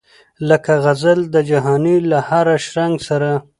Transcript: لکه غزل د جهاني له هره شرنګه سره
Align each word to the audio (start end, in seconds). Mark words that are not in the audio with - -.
لکه 0.49 0.73
غزل 0.83 1.19
د 1.33 1.35
جهاني 1.49 1.97
له 2.11 2.19
هره 2.29 2.55
شرنګه 2.65 3.03
سره 3.09 3.29